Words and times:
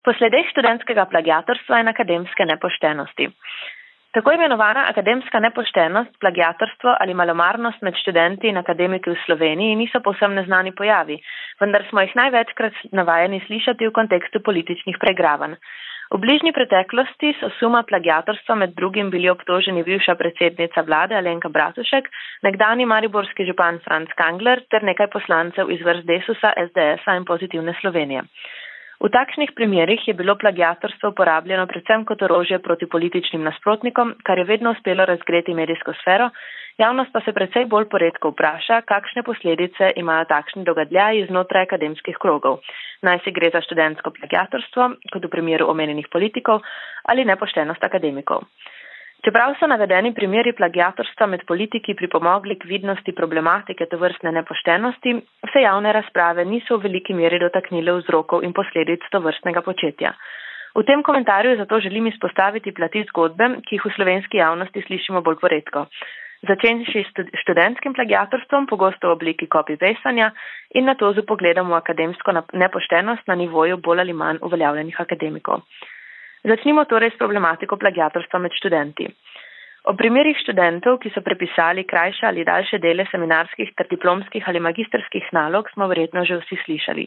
Posledeh 0.00 0.48
študentskega 0.48 1.04
plagiatorstva 1.12 1.82
in 1.82 1.88
akademske 1.92 2.44
nepoštenosti. 2.48 3.26
Tako 4.16 4.32
imenovana 4.32 4.86
akademska 4.90 5.38
nepoštenost, 5.44 6.16
plagiatorstvo 6.20 6.94
ali 7.00 7.14
malomarnost 7.14 7.82
med 7.82 7.94
študenti 8.00 8.48
in 8.48 8.56
akademiki 8.58 9.12
v 9.12 9.18
Sloveniji 9.26 9.76
niso 9.78 10.00
povsem 10.00 10.34
neznani 10.34 10.72
pojavi, 10.72 11.20
vendar 11.60 11.84
smo 11.90 12.02
jih 12.02 12.16
največkrat 12.18 12.80
navajeni 12.96 13.38
slišati 13.46 13.86
v 13.86 13.94
kontekstu 14.00 14.42
političnih 14.48 14.98
pregravanj. 15.04 15.54
V 16.10 16.18
bližnji 16.18 16.50
preteklosti 16.50 17.36
so 17.38 17.52
suma 17.60 17.84
plagiatorstva 17.86 18.56
med 18.58 18.72
drugim 18.74 19.12
bili 19.14 19.28
obtoženi 19.30 19.84
bivša 19.86 20.16
predsednica 20.18 20.82
vlade 20.82 21.14
Alenka 21.14 21.48
Bratušek, 21.48 22.08
nekdani 22.42 22.88
mariborski 22.92 23.46
župan 23.46 23.78
Franz 23.84 24.10
Kangler 24.18 24.64
ter 24.74 24.82
nekaj 24.82 25.06
poslancev 25.12 25.70
iz 25.70 25.84
vrst 25.86 26.08
Desusa, 26.10 26.50
SDS-a 26.66 27.14
in 27.14 27.28
pozitivne 27.30 27.76
Slovenije. 27.78 28.26
V 29.00 29.08
takšnih 29.08 29.56
primerjih 29.56 30.02
je 30.08 30.12
bilo 30.12 30.34
plagiatorstvo 30.36 31.16
uporabljeno 31.16 31.64
predvsem 31.66 32.04
kot 32.04 32.20
orožje 32.22 32.58
proti 32.60 32.84
političnim 32.84 33.40
nasprotnikom, 33.48 34.12
kar 34.28 34.38
je 34.38 34.44
vedno 34.44 34.74
uspelo 34.76 35.06
razgreti 35.08 35.54
medijsko 35.56 35.94
sfero, 36.02 36.26
javnost 36.76 37.12
pa 37.12 37.22
se 37.24 37.32
predvsej 37.32 37.64
bolj 37.72 37.88
poredko 37.88 38.34
vpraša, 38.34 38.82
kakšne 38.92 39.22
posledice 39.24 39.88
imajo 39.96 40.26
takšni 40.28 40.66
dogadljaji 40.68 41.24
znotraj 41.30 41.64
akademskih 41.64 42.20
krogov. 42.20 42.60
Naj 43.00 43.24
se 43.24 43.32
gre 43.32 43.48
za 43.54 43.64
študentsko 43.64 44.12
plagiatorstvo, 44.20 44.90
kot 45.12 45.24
v 45.24 45.32
primeru 45.32 45.70
omenjenih 45.72 46.12
politikov, 46.12 46.60
ali 47.08 47.24
nepoštenost 47.24 47.84
akademikov. 47.84 48.44
Čeprav 49.20 49.52
so 49.60 49.66
navedeni 49.68 50.14
primeri 50.16 50.54
plagiatorstva 50.56 51.26
med 51.28 51.42
politiki 51.48 51.92
pripomogli 51.94 52.54
k 52.56 52.68
vidnosti 52.70 53.12
problematike 53.12 53.84
to 53.90 53.98
vrstne 54.00 54.32
nepoštenosti, 54.32 55.12
se 55.52 55.64
javne 55.64 55.92
razprave 55.92 56.44
niso 56.48 56.78
v 56.78 56.88
veliki 56.88 57.16
meri 57.18 57.40
dotaknile 57.42 57.98
vzrokov 57.98 58.46
in 58.48 58.54
posledic 58.56 59.04
to 59.12 59.20
vrstnega 59.20 59.60
početja. 59.66 60.14
V 60.72 60.86
tem 60.88 61.02
komentarju 61.02 61.58
zato 61.60 61.80
želim 61.84 62.06
izpostaviti 62.08 62.72
plati 62.72 63.04
zgodbe, 63.10 63.50
ki 63.66 63.76
jih 63.76 63.84
v 63.84 63.94
slovenski 63.98 64.40
javnosti 64.40 64.86
slišimo 64.88 65.20
bolj 65.20 65.36
poredko. 65.44 65.84
Začenši 66.48 67.04
s 67.04 67.28
študentskim 67.42 67.92
plagiatorstvom, 67.92 68.66
pogosto 68.72 69.10
v 69.10 69.18
obliki 69.18 69.50
copy-pastanja 69.52 70.30
in 70.72 70.88
na 70.88 70.94
to 70.96 71.12
z 71.12 71.26
pogledom 71.28 71.68
v 71.68 71.76
akademsko 71.76 72.32
nepoštenost 72.56 73.28
na 73.28 73.36
nivoju 73.36 73.76
bolj 73.76 74.00
ali 74.00 74.16
manj 74.16 74.40
uveljavljenih 74.40 75.00
akademikov. 75.00 75.66
Začnimo 76.44 76.84
torej 76.88 77.12
s 77.12 77.20
problematiko 77.20 77.76
plagiatorstva 77.76 78.38
med 78.40 78.54
študenti. 78.56 79.08
O 79.88 79.92
primerih 79.96 80.36
študentov, 80.40 80.96
ki 81.00 81.12
so 81.12 81.20
prepisali 81.24 81.84
krajše 81.88 82.26
ali 82.28 82.44
daljše 82.44 82.78
dele 82.80 83.04
seminarskih 83.10 83.72
ter 83.76 83.88
diplomskih 83.88 84.48
ali 84.48 84.60
magistrskih 84.60 85.28
nalog, 85.32 85.68
smo 85.72 85.88
verjetno 85.88 86.24
že 86.24 86.40
vsi 86.40 86.56
slišali. 86.64 87.06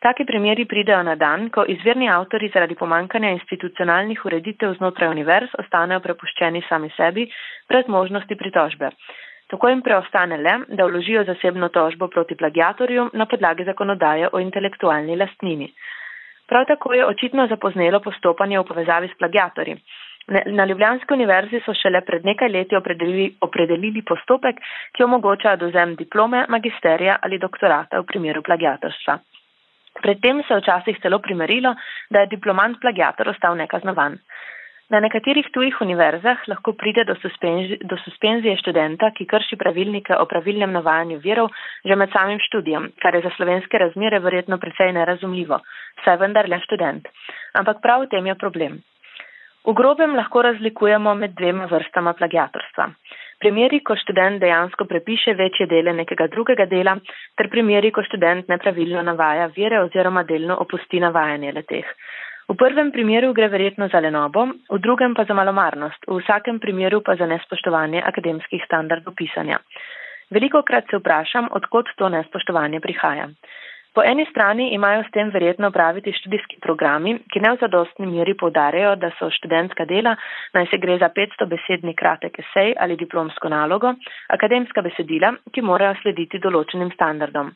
Taki 0.00 0.24
primeri 0.24 0.64
pridejo 0.64 1.02
na 1.02 1.14
dan, 1.14 1.50
ko 1.54 1.64
izvirni 1.68 2.08
avtori 2.08 2.48
zaradi 2.54 2.74
pomankanja 2.74 3.30
institucionalnih 3.36 4.24
ureditev 4.24 4.74
znotraj 4.78 5.10
univerz 5.10 5.54
ostanejo 5.58 6.00
prepuščeni 6.00 6.62
sami 6.68 6.90
sebi, 6.96 7.26
brez 7.68 7.86
možnosti 7.88 8.36
pritožbe. 8.36 8.90
Tako 9.50 9.68
jim 9.68 9.82
preostane 9.82 10.38
le, 10.38 10.54
da 10.78 10.86
vložijo 10.86 11.24
zasebno 11.24 11.68
tožbo 11.68 12.08
proti 12.08 12.36
plagiatorju 12.38 13.10
na 13.12 13.26
podlagi 13.26 13.66
zakonodaje 13.66 14.30
o 14.32 14.40
intelektualni 14.40 15.16
lastnini. 15.16 15.68
Prav 16.50 16.64
tako 16.66 16.92
je 16.94 17.06
očitno 17.06 17.46
zapoznelo 17.46 18.00
postopanje 18.00 18.58
v 18.58 18.64
povezavi 18.66 19.08
s 19.08 19.18
plagiatorji. 19.18 19.76
Na 20.46 20.64
Ljubljanski 20.64 21.14
univerzi 21.14 21.60
so 21.64 21.74
šele 21.74 22.00
pred 22.06 22.24
nekaj 22.26 22.48
leti 22.48 22.76
opredelili, 22.76 23.28
opredelili 23.40 24.02
postopek, 24.02 24.58
ki 24.92 25.04
omogoča 25.06 25.56
dozem 25.56 25.94
diplome, 25.98 26.44
magisterija 26.48 27.16
ali 27.22 27.38
doktorata 27.38 28.00
v 28.00 28.06
primeru 28.12 28.42
plagiatorstva. 28.42 29.18
Predtem 30.02 30.42
se 30.42 30.54
je 30.54 30.60
včasih 30.60 30.98
celo 31.02 31.18
primerilo, 31.18 31.74
da 32.10 32.20
je 32.20 32.32
diplomant 32.34 32.80
plagiator 32.80 33.28
ostal 33.28 33.56
nekaznovan. 33.56 34.18
Na 34.90 34.98
nekaterih 34.98 35.46
tujih 35.54 35.76
univerzah 35.84 36.48
lahko 36.50 36.72
pride 36.74 37.04
do, 37.06 37.14
suspenzi, 37.22 37.76
do 37.86 37.94
suspenzije 38.02 38.56
študenta, 38.58 39.12
ki 39.14 39.26
krši 39.32 39.58
pravilnike 39.60 40.16
o 40.18 40.26
pravilnem 40.26 40.72
navajanju 40.74 41.20
virov 41.22 41.52
že 41.86 41.96
med 41.96 42.10
samim 42.10 42.42
študijem, 42.42 42.90
kar 43.02 43.14
je 43.14 43.22
za 43.22 43.30
slovenske 43.36 43.78
razmere 43.78 44.18
verjetno 44.18 44.58
precej 44.58 44.90
nerazumljivo, 44.98 45.60
saj 46.04 46.16
vendar 46.24 46.48
le 46.50 46.58
študent. 46.66 47.06
Ampak 47.54 47.78
prav 47.82 48.02
v 48.02 48.10
tem 48.10 48.26
je 48.26 48.34
problem. 48.34 48.80
V 49.62 49.74
grobem 49.78 50.16
lahko 50.16 50.42
razlikujemo 50.42 51.14
med 51.14 51.38
dvema 51.38 51.68
vrstama 51.70 52.16
plagiatorstva. 52.18 52.90
Primeri, 53.40 53.78
ko 53.86 53.94
študent 53.96 54.40
dejansko 54.42 54.84
prepiše 54.84 55.32
večje 55.38 55.66
dele 55.70 55.92
nekega 55.96 56.26
drugega 56.32 56.66
dela, 56.66 56.96
ter 57.38 57.48
primeri, 57.52 57.92
ko 57.94 58.02
študent 58.02 58.50
nepravilno 58.52 59.04
navaja 59.06 59.46
vire 59.54 59.78
oziroma 59.84 60.26
delno 60.28 60.58
opusti 60.64 61.00
navajanje 61.00 61.52
leteh. 61.60 61.94
V 62.50 62.56
prvem 62.58 62.90
primeru 62.90 63.30
gre 63.30 63.46
verjetno 63.46 63.86
za 63.88 64.00
lenobo, 64.02 64.42
v 64.66 64.78
drugem 64.82 65.14
pa 65.14 65.22
za 65.22 65.34
malomarnost, 65.38 66.02
v 66.02 66.18
vsakem 66.18 66.58
primeru 66.58 66.98
pa 66.98 67.14
za 67.14 67.26
nespoštovanje 67.30 68.02
akademskih 68.02 68.64
standardov 68.66 69.14
pisanja. 69.14 69.60
Veliko 70.34 70.62
krat 70.66 70.90
se 70.90 70.98
vprašam, 70.98 71.46
odkot 71.54 71.94
to 71.94 72.08
nespoštovanje 72.10 72.80
prihaja. 72.82 73.28
Po 73.94 74.02
eni 74.02 74.26
strani 74.30 74.74
imajo 74.74 75.04
s 75.06 75.14
tem 75.14 75.30
verjetno 75.30 75.70
praviti 75.70 76.10
študijski 76.14 76.58
programi, 76.62 77.20
ki 77.30 77.38
ne 77.38 77.54
v 77.54 77.60
zadostni 77.62 78.10
meri 78.10 78.34
povdarjajo, 78.34 78.96
da 78.98 79.12
so 79.18 79.30
študentska 79.30 79.86
dela, 79.86 80.16
naj 80.54 80.66
se 80.74 80.82
gre 80.82 80.98
za 80.98 81.10
500 81.14 81.46
besedni 81.54 81.94
kratek 81.94 82.38
esej 82.42 82.74
ali 82.78 82.98
diplomsko 82.98 83.48
nalogo, 83.48 83.94
akademska 84.26 84.82
besedila, 84.82 85.36
ki 85.54 85.62
morajo 85.62 86.02
slediti 86.02 86.42
določenim 86.42 86.90
standardom. 86.98 87.54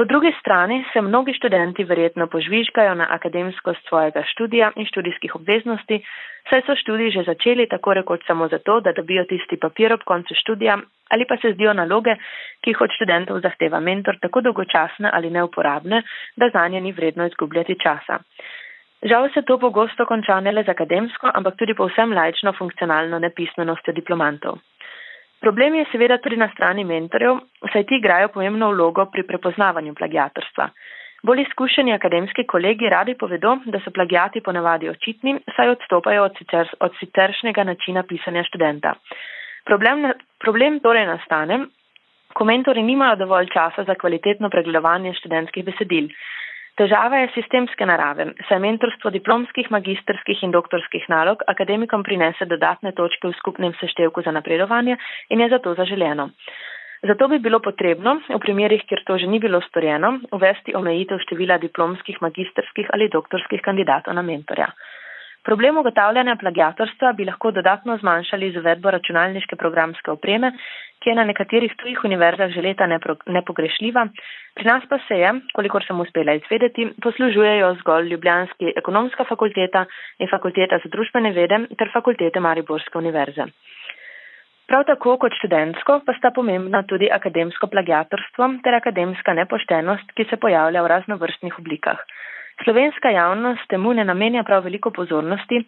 Po 0.00 0.04
drugi 0.04 0.32
strani 0.40 0.84
se 0.92 1.00
mnogi 1.00 1.32
študenti 1.34 1.84
verjetno 1.84 2.26
požvižgajo 2.26 2.94
na 2.94 3.06
akademskost 3.10 3.88
svojega 3.88 4.22
študija 4.32 4.70
in 4.76 4.86
študijskih 4.86 5.34
obveznosti, 5.36 5.98
saj 6.50 6.62
so 6.66 6.76
študij 6.82 7.10
že 7.10 7.22
začeli 7.26 7.66
tako 7.68 7.94
rekoč 7.94 8.24
samo 8.26 8.48
zato, 8.48 8.80
da 8.80 8.94
dobijo 8.96 9.24
tisti 9.24 9.58
papir 9.60 9.92
ob 9.92 10.00
koncu 10.04 10.34
študija 10.34 10.78
ali 11.10 11.26
pa 11.28 11.36
se 11.36 11.52
zdijo 11.52 11.72
naloge, 11.72 12.14
ki 12.62 12.70
jih 12.70 12.80
od 12.80 12.96
študentov 12.96 13.40
zahteva 13.40 13.80
mentor, 13.80 14.16
tako 14.22 14.40
dolgočasne 14.40 15.10
ali 15.12 15.30
neuporabne, 15.30 16.02
da 16.36 16.48
za 16.48 16.68
nje 16.68 16.80
ni 16.80 16.92
vredno 16.92 17.26
izgubljati 17.26 17.78
časa. 17.84 18.18
Žal 19.02 19.28
se 19.34 19.42
to 19.42 19.58
pogosto 19.58 20.06
konča 20.06 20.40
ne 20.40 20.52
le 20.52 20.64
z 20.64 20.68
akademsko, 20.68 21.30
ampak 21.34 21.56
tudi 21.56 21.74
povsem 21.74 22.12
lajčno 22.12 22.52
funkcionalno 22.52 23.18
nepismenostjo 23.18 23.92
diplomantov. 23.92 24.58
Problem 25.40 25.74
je 25.74 25.88
seveda 25.92 26.18
tudi 26.20 26.36
na 26.36 26.50
strani 26.52 26.84
mentorjev, 26.84 27.38
saj 27.72 27.86
ti 27.88 27.96
igrajo 27.96 28.28
pomembno 28.28 28.70
vlogo 28.72 29.06
pri 29.12 29.24
prepoznavanju 29.26 29.94
plagiatorstva. 29.94 30.68
Bolj 31.22 31.42
izkušeni 31.42 31.92
akademski 31.92 32.46
kolegi 32.46 32.88
radi 32.88 33.14
povedo, 33.14 33.56
da 33.64 33.80
so 33.80 33.90
plagiati 33.90 34.40
ponavadi 34.40 34.88
očitni, 34.88 35.38
saj 35.56 35.74
odstopajo 35.74 36.24
od, 36.24 36.38
sicer, 36.38 36.68
od 36.80 36.96
siceršnjega 37.00 37.64
načina 37.64 38.02
pisanja 38.02 38.44
študenta. 38.48 38.94
Problem, 39.68 40.06
problem 40.40 40.80
torej 40.80 41.06
nastane, 41.06 41.58
ko 42.32 42.44
mentori 42.44 42.82
nimajo 42.82 43.16
dovolj 43.16 43.50
časa 43.52 43.84
za 43.84 43.94
kvalitetno 43.94 44.50
pregledovanje 44.50 45.14
študentskih 45.20 45.64
besedil. 45.64 46.08
Težava 46.80 47.18
je 47.20 47.32
sistemske 47.34 47.84
narave, 47.84 48.24
saj 48.48 48.56
mentorstvo 48.64 49.10
diplomskih, 49.12 49.66
magistrskih 49.74 50.38
in 50.46 50.54
doktorskih 50.54 51.02
nalog 51.12 51.42
akademikom 51.52 52.00
prinese 52.06 52.46
dodatne 52.48 52.94
točke 52.96 53.28
v 53.28 53.36
skupnem 53.36 53.74
seštevku 53.76 54.24
za 54.24 54.32
napredovanje 54.32 54.96
in 55.28 55.42
je 55.44 55.50
zato 55.52 55.74
zaželeno. 55.76 56.30
Zato 57.04 57.28
bi 57.28 57.38
bilo 57.38 57.60
potrebno, 57.60 58.14
v 58.28 58.40
primerih, 58.40 58.86
kjer 58.88 59.04
to 59.04 59.18
že 59.20 59.28
ni 59.28 59.42
bilo 59.44 59.60
storjeno, 59.68 60.14
uvesti 60.32 60.72
omejitev 60.80 61.20
števila 61.26 61.60
diplomskih, 61.60 62.16
magistrskih 62.24 62.88
ali 62.96 63.12
doktorskih 63.12 63.60
kandidatov 63.60 64.16
na 64.16 64.24
mentorja. 64.24 64.72
Problem 65.44 65.78
ugotavljanja 65.80 66.36
plagiatorstva 66.40 67.12
bi 67.16 67.24
lahko 67.24 67.50
dodatno 67.56 67.96
zmanjšali 67.96 68.50
z 68.52 68.60
uvedbo 68.60 68.90
računalniške 68.92 69.56
programske 69.56 70.10
opreme, 70.12 70.50
ki 71.00 71.10
je 71.10 71.14
na 71.16 71.24
nekaterih 71.24 71.72
tujih 71.80 72.02
univerzah 72.04 72.52
že 72.52 72.64
leta 72.66 72.86
nepogrešljiva. 73.36 74.06
Pri 74.54 74.68
nas 74.68 74.84
pa 74.90 74.98
se 75.08 75.16
je, 75.22 75.30
kolikor 75.56 75.84
sem 75.86 76.00
uspela 76.00 76.34
izvedeti, 76.36 76.90
poslužujejo 77.02 77.74
zgolj 77.80 78.12
Ljubljanski 78.12 78.74
ekonomska 78.76 79.24
fakulteta 79.24 79.86
in 80.18 80.28
fakulteta 80.28 80.78
za 80.84 80.92
družbene 80.92 81.32
vede 81.32 81.64
ter 81.78 81.88
fakultete 81.92 82.40
Mariborske 82.40 82.98
univerze. 82.98 83.48
Prav 84.68 84.84
tako 84.86 85.16
kot 85.18 85.32
študentsko 85.34 86.02
pa 86.06 86.12
sta 86.18 86.30
pomembna 86.30 86.82
tudi 86.90 87.08
akademsko 87.10 87.66
plagiatorstvo 87.66 88.46
ter 88.64 88.76
akademska 88.76 89.32
nepoštenost, 89.34 90.12
ki 90.14 90.28
se 90.30 90.36
pojavlja 90.36 90.82
v 90.82 90.90
raznovrstnih 90.92 91.58
oblikah. 91.58 92.04
Slovenska 92.64 93.10
javnost 93.10 93.68
temu 93.68 93.92
ne 93.92 94.04
namenja 94.04 94.42
prav 94.42 94.64
veliko 94.64 94.90
pozornosti, 94.90 95.62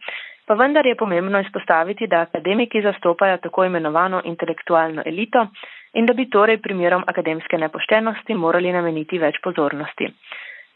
pa 0.46 0.54
vendar 0.54 0.86
je 0.86 0.96
pomembno 0.96 1.40
izpostaviti, 1.40 2.06
da 2.06 2.20
akademiki 2.20 2.82
zastopajo 2.82 3.36
tako 3.36 3.64
imenovano 3.64 4.22
intelektualno 4.24 5.02
elito 5.06 5.46
in 5.94 6.06
da 6.06 6.12
bi 6.12 6.30
torej 6.30 6.58
primerom 6.62 7.04
akademske 7.06 7.58
nepoštenosti 7.58 8.34
morali 8.34 8.72
nameniti 8.72 9.18
več 9.18 9.40
pozornosti. 9.44 10.08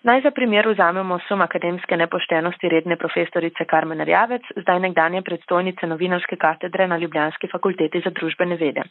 Naj 0.07 0.21
za 0.23 0.31
primer 0.31 0.69
vzamemo 0.69 1.19
sum 1.29 1.41
akademske 1.43 1.97
nepoštenosti 1.97 2.69
redne 2.69 2.97
profesorice 2.97 3.65
Karmen 3.65 4.05
Rjavec, 4.05 4.43
zdaj 4.57 4.81
nekdanje 4.81 5.23
predstojnice 5.23 5.87
novinarske 5.87 6.37
katedre 6.37 6.87
na 6.87 6.97
Ljubljanski 6.97 7.49
fakulteti 7.53 8.01
za 8.05 8.11
družbene 8.11 8.57
vede. 8.57 8.85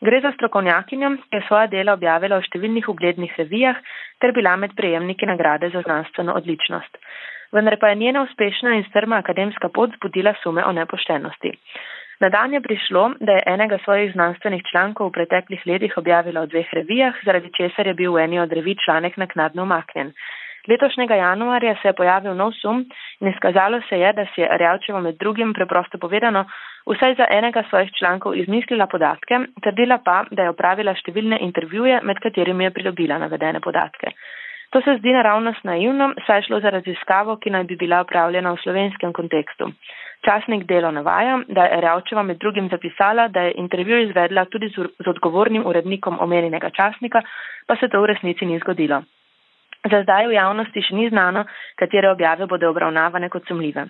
Gre 0.00 0.20
za 0.20 0.32
strokovnjakinjo, 0.32 1.10
ki 1.30 1.36
je 1.36 1.44
svoja 1.48 1.66
dela 1.66 1.92
objavila 1.98 2.38
v 2.38 2.46
številnih 2.46 2.88
uglednih 2.88 3.34
revijah 3.38 3.76
ter 4.20 4.32
bila 4.32 4.56
med 4.56 4.76
prejemniki 4.76 5.26
nagrade 5.26 5.70
za 5.70 5.82
znanstveno 5.82 6.32
odličnost. 6.34 6.98
vendar 7.52 7.76
pa 7.80 7.88
je 7.88 7.94
njena 7.94 8.22
uspešna 8.22 8.74
in 8.74 8.84
strma 8.90 9.16
akademska 9.16 9.68
pot 9.68 9.90
zbudila 9.96 10.34
sume 10.42 10.64
o 10.64 10.72
nepoštenosti. 10.72 11.52
Na 12.20 12.28
dan 12.28 12.52
je 12.52 12.60
prišlo, 12.60 13.14
da 13.20 13.32
je 13.32 13.42
enega 13.46 13.78
svojih 13.84 14.12
znanstvenih 14.12 14.62
člankov 14.70 15.08
v 15.08 15.12
preteklih 15.12 15.62
letih 15.66 15.92
objavila 15.96 16.42
v 16.42 16.50
dveh 16.50 16.72
revijah, 16.72 17.14
zaradi 17.24 17.50
česar 17.56 17.86
je 17.86 17.94
bil 17.94 18.12
v 18.12 18.24
eni 18.24 18.40
od 18.40 18.52
revij 18.52 18.74
članek 18.84 19.16
naknadno 19.16 19.62
umaknjen. 19.62 20.12
Letošnjega 20.68 21.14
januarja 21.14 21.74
se 21.82 21.88
je 21.88 21.92
pojavil 21.96 22.34
nov 22.36 22.52
sum 22.60 22.84
in 23.20 23.28
izkazalo 23.28 23.80
se 23.88 23.98
je, 23.98 24.12
da 24.12 24.26
si 24.34 24.40
je 24.40 24.48
Rjavčeva 24.60 25.00
med 25.00 25.16
drugim 25.16 25.54
preprosto 25.56 25.98
povedano 25.98 26.44
vsaj 26.86 27.14
za 27.14 27.26
enega 27.30 27.62
svojih 27.70 27.90
člankov 27.98 28.36
izmislila 28.36 28.86
podatke, 28.86 29.38
trdila 29.62 29.98
pa, 30.04 30.24
da 30.30 30.42
je 30.42 30.52
opravila 30.52 30.94
številne 30.94 31.40
intervjuje, 31.40 32.00
med 32.02 32.20
katerimi 32.20 32.68
je 32.68 32.74
pridobila 32.76 33.18
navedene 33.18 33.60
podatke. 33.60 34.12
To 34.70 34.80
se 34.84 34.98
zdi 34.98 35.12
naravnost 35.16 35.64
naivno, 35.64 36.12
saj 36.26 36.38
je 36.38 36.46
šlo 36.46 36.60
za 36.60 36.70
raziskavo, 36.70 37.38
ki 37.40 37.50
naj 37.50 37.64
bi 37.64 37.76
bila 37.80 38.02
upravljena 38.04 38.52
v 38.52 38.60
slovenskem 38.60 39.12
kontekstu. 39.16 39.70
Časnik 40.24 40.66
delo 40.68 40.90
navaja, 40.92 41.38
da 41.48 41.64
je 41.64 41.80
Rjavčeva 41.80 42.22
med 42.22 42.36
drugim 42.36 42.68
zapisala, 42.68 43.28
da 43.28 43.46
je 43.46 43.54
intervju 43.56 44.02
izvedla 44.04 44.44
tudi 44.44 44.68
z 44.68 45.08
odgovornim 45.14 45.64
urednikom 45.66 46.20
omenjenega 46.20 46.70
časnika, 46.70 47.22
pa 47.66 47.76
se 47.76 47.88
to 47.88 48.02
v 48.02 48.12
resnici 48.12 48.46
ni 48.46 48.58
zgodilo. 48.58 49.02
Za 49.90 50.02
zdaj 50.04 50.28
v 50.28 50.36
javnosti 50.36 50.82
še 50.84 50.94
ni 50.94 51.08
znano, 51.08 51.44
katere 51.80 52.10
objave 52.10 52.46
bodo 52.46 52.70
obravnavane 52.70 53.28
kot 53.32 53.46
sumljive. 53.48 53.86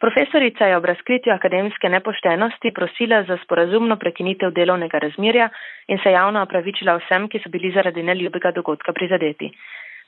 Profesorica 0.00 0.66
je 0.68 0.76
ob 0.76 0.84
razkritju 0.84 1.32
akademske 1.32 1.88
nepoštenosti 1.88 2.72
prosila 2.76 3.22
za 3.24 3.38
sporazumno 3.44 3.96
prekinitev 3.96 4.52
delovnega 4.52 4.98
razmerja 4.98 5.48
in 5.88 5.98
se 6.02 6.12
javno 6.12 6.42
opravičila 6.44 6.98
vsem, 7.00 7.28
ki 7.32 7.40
so 7.40 7.50
bili 7.50 7.72
zaradi 7.72 8.04
neljubega 8.04 8.52
dogodka 8.58 8.92
prizadeti. 8.92 9.50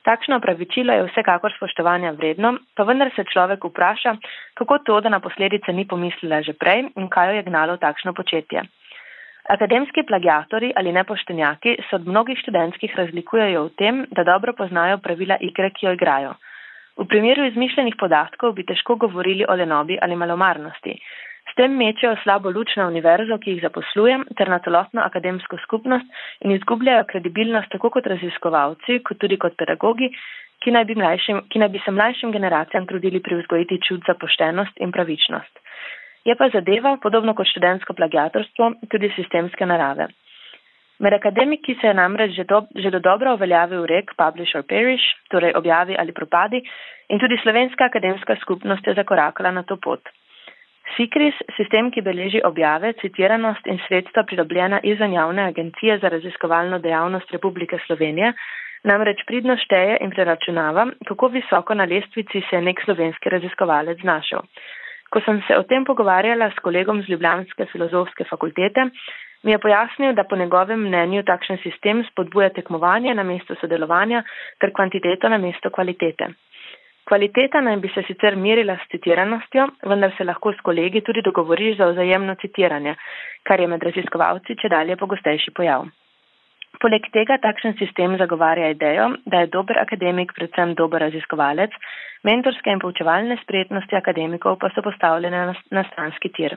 Takšno 0.05 0.37
opravičilo 0.37 0.93
je 0.93 1.07
vsekakor 1.09 1.53
spoštovanja 1.57 2.11
vredno, 2.19 2.53
pa 2.75 2.85
vendar 2.87 3.09
se 3.15 3.25
človek 3.33 3.65
vpraša, 3.65 4.15
kako 4.61 4.77
to, 4.85 5.01
da 5.01 5.09
na 5.09 5.19
posledice 5.19 5.73
ni 5.73 5.87
pomislila 5.87 6.41
že 6.41 6.53
prej 6.53 6.85
in 6.95 7.09
kaj 7.09 7.27
jo 7.27 7.39
je 7.39 7.47
gnalo 7.49 7.77
takšno 7.77 8.13
početje. 8.13 8.63
Akademski 9.49 10.03
plagiatori 10.05 10.71
ali 10.75 10.91
nepoštenjaki 10.91 11.77
se 11.89 11.95
od 11.95 12.07
mnogih 12.07 12.37
študentskih 12.37 12.91
razlikujejo 12.95 13.63
v 13.65 13.71
tem, 13.81 14.03
da 14.11 14.23
dobro 14.23 14.53
poznajo 14.53 14.99
pravila 15.01 15.37
igre, 15.41 15.71
ki 15.73 15.85
jo 15.87 15.93
igrajo. 15.97 16.35
V 17.01 17.07
primeru 17.09 17.47
izmišljenih 17.47 17.95
podatkov 17.97 18.53
bi 18.53 18.65
težko 18.69 18.95
govorili 18.95 19.47
o 19.49 19.55
lenobi 19.55 19.97
ali 20.01 20.15
malomarnosti. 20.15 20.93
S 21.49 21.55
tem 21.57 21.73
mečejo 21.81 22.13
slabo 22.23 22.51
luč 22.53 22.75
na 22.77 22.85
univerzo, 22.87 23.39
ki 23.41 23.55
jih 23.55 23.63
zaposlujem, 23.63 24.27
ter 24.37 24.51
na 24.53 24.59
celotno 24.65 25.01
akademsko 25.01 25.57
skupnost 25.63 26.05
in 26.45 26.53
izgubljajo 26.53 27.07
kredibilnost 27.09 27.73
tako 27.73 27.89
kot 27.95 28.09
raziskovalci, 28.13 28.99
kot 29.07 29.17
tudi 29.17 29.39
kot 29.41 29.57
pedagogi, 29.57 30.11
ki 30.61 30.75
naj 30.75 30.85
bi, 30.85 30.99
mlajšim, 30.99 31.41
ki 31.49 31.63
naj 31.63 31.71
bi 31.73 31.81
se 31.85 31.95
mlajšim 31.95 32.35
generacijam 32.37 32.85
trudili 32.85 33.23
pri 33.23 33.41
vzgojiti 33.41 33.81
čut 33.87 34.05
za 34.05 34.13
poštenost 34.13 34.77
in 34.77 34.93
pravičnost. 34.93 35.65
Je 36.29 36.35
pa 36.37 36.49
zadeva, 36.53 36.97
podobno 37.01 37.33
kot 37.33 37.49
študentsko 37.49 37.95
plagiatorstvo, 37.97 38.73
tudi 38.93 39.09
sistemske 39.15 39.65
narave. 39.65 40.05
Med 40.99 41.13
akademiki 41.15 41.77
se 41.81 41.87
je 41.87 41.93
namreč 41.95 42.35
že, 42.35 42.43
do, 42.43 42.59
že 42.75 42.91
do 42.91 42.99
dobro 42.99 43.33
uveljavil 43.33 43.85
rek 43.87 44.11
Publish 44.19 44.55
or 44.59 44.63
Perish, 44.67 45.05
torej 45.31 45.55
objavi 45.55 45.95
ali 45.97 46.13
propadi, 46.13 46.59
in 47.09 47.19
tudi 47.23 47.39
slovenska 47.41 47.87
akademska 47.87 48.35
skupnost 48.43 48.87
je 48.87 48.93
zakorakala 48.99 49.51
na 49.51 49.63
to 49.63 49.77
pot. 49.77 50.01
SIKRIS, 50.97 51.37
sistem, 51.55 51.89
ki 51.93 52.01
beleži 52.01 52.41
objave, 52.43 52.93
citiranost 53.01 53.67
in 53.71 53.79
sredstva 53.87 54.23
pridobljena 54.27 54.79
izven 54.83 55.13
javne 55.13 55.45
agencije 55.49 55.97
za 56.03 56.09
raziskovalno 56.09 56.79
dejavnost 56.79 57.31
Republike 57.31 57.79
Slovenije, 57.85 58.33
namreč 58.83 59.23
pridno 59.27 59.55
šteje 59.63 59.97
in 60.01 60.11
preračunava, 60.11 60.87
kako 61.07 61.31
visoko 61.37 61.73
na 61.73 61.85
lestvici 61.85 62.41
se 62.49 62.55
je 62.55 62.61
nek 62.61 62.83
slovenski 62.85 63.29
raziskovalec 63.29 64.01
znašel. 64.01 64.45
Ko 65.09 65.21
sem 65.25 65.41
se 65.47 65.57
o 65.57 65.63
tem 65.63 65.85
pogovarjala 65.85 66.51
s 66.51 66.61
kolegom 66.65 67.01
z 67.01 67.09
Ljubljanske 67.09 67.65
filozofske 67.71 68.27
fakultete, 68.29 68.89
mi 69.43 69.51
je 69.51 69.59
pojasnil, 69.63 70.13
da 70.13 70.23
po 70.23 70.35
njegovem 70.35 70.81
mnenju 70.85 71.23
takšen 71.23 71.57
sistem 71.63 72.03
spodbuja 72.11 72.49
tekmovanje 72.49 73.15
na 73.15 73.23
mesto 73.23 73.55
sodelovanja 73.61 74.23
ter 74.59 74.73
kvantiteto 74.75 75.29
na 75.29 75.37
mesto 75.37 75.69
kvalitete. 75.69 76.27
Kvaliteta 77.09 77.61
naj 77.61 77.77
bi 77.81 77.89
se 77.93 78.03
sicer 78.07 78.35
merila 78.37 78.75
s 78.77 78.91
citiranostjo, 78.91 79.65
vendar 79.91 80.11
se 80.17 80.27
lahko 80.27 80.53
s 80.53 80.61
kolegi 80.61 81.01
tudi 81.01 81.23
dogovoriš 81.25 81.77
za 81.77 81.87
vzajemno 81.89 82.35
citiranje, 82.41 82.95
kar 83.43 83.59
je 83.59 83.67
med 83.67 83.83
raziskovalci 83.83 84.57
če 84.61 84.69
dalje 84.69 84.99
pogostejši 84.99 85.55
pojav. 85.57 85.87
Poleg 86.79 87.09
tega 87.11 87.35
takšen 87.43 87.73
sistem 87.75 88.13
zagovarja 88.19 88.69
idejo, 88.71 89.09
da 89.27 89.41
je 89.41 89.49
dober 89.51 89.81
akademik 89.81 90.31
predvsem 90.35 90.77
dober 90.79 91.03
raziskovalec, 91.03 91.73
mentorske 92.23 92.71
in 92.71 92.79
poučevalne 92.79 93.35
spretnosti 93.41 93.97
akademikov 93.99 94.55
pa 94.61 94.69
so 94.71 94.83
postavljene 94.85 95.41
na 95.75 95.83
stranski 95.91 96.31
tir. 96.37 96.55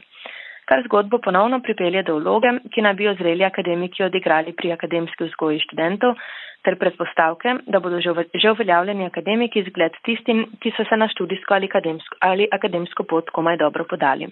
Kar 0.71 0.85
zgodbo 0.87 1.19
ponovno 1.19 1.59
pripelje 1.61 2.05
do 2.07 2.21
vloge, 2.21 2.53
ki 2.71 2.85
naj 2.87 2.95
bi 2.99 3.09
jo 3.09 3.17
zreli 3.19 3.45
akademiki 3.45 4.05
odigrali 4.07 4.55
pri 4.55 4.71
akademski 4.77 5.27
vzgoji 5.27 5.59
študentov, 5.67 6.15
ter 6.63 6.79
predpostavke, 6.79 7.57
da 7.67 7.81
bodo 7.83 7.99
že 8.01 8.51
uveljavljeni 8.51 9.09
akademiki 9.11 9.65
zgled 9.71 9.99
tistim, 10.07 10.45
ki 10.63 10.71
so 10.77 10.87
se 10.87 10.97
na 10.97 11.09
študijsko 11.11 11.55
ali 11.55 11.67
akademsko, 11.67 12.17
ali 12.21 12.47
akademsko 12.59 13.05
pot 13.11 13.35
komaj 13.35 13.59
dobro 13.59 13.85
podali. 13.91 14.31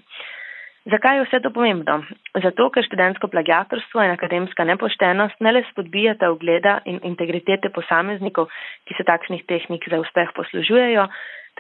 Zakaj 0.84 1.16
je 1.16 1.24
vse 1.26 1.40
to 1.44 1.50
pomembno? 1.52 1.98
Zato, 2.42 2.70
ker 2.72 2.84
študentsko 2.86 3.28
plagiatorstvo 3.28 4.00
in 4.00 4.14
akademska 4.14 4.64
nepoštenost 4.64 5.36
ne 5.44 5.52
le 5.52 5.60
spodbijata 5.68 6.30
ugleda 6.32 6.78
in 6.88 7.02
integritete 7.04 7.68
posameznikov, 7.68 8.48
ki 8.88 8.96
se 8.96 9.04
takšnih 9.04 9.44
tehnik 9.44 9.84
za 9.92 10.00
uspeh 10.00 10.32
poslužujejo, 10.32 11.04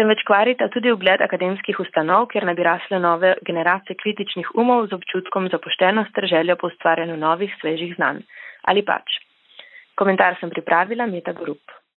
temveč 0.00 0.24
kvarita 0.24 0.70
tudi 0.72 0.92
ugled 0.92 1.20
akademskih 1.20 1.80
ustanov, 1.84 2.30
kjer 2.32 2.48
naj 2.48 2.56
bi 2.56 2.64
rasle 2.64 3.00
nove 3.00 3.34
generacije 3.44 3.98
kritičnih 4.00 4.54
umov 4.56 4.88
z 4.88 4.96
občutkom 4.96 5.50
za 5.52 5.60
poštenost 5.60 6.16
ter 6.16 6.24
željo 6.24 6.56
po 6.56 6.72
ustvarjanju 6.72 7.20
novih, 7.20 7.52
svežih 7.60 7.92
znanj. 8.00 8.24
Ali 8.72 8.80
pač. 8.82 9.20
Komentar 10.00 10.40
sem 10.40 10.48
pripravila, 10.48 11.04
Meta 11.06 11.36
Grup. 11.36 11.79